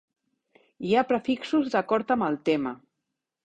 [0.87, 2.77] Hi ha prefixos d'acord amb el tema.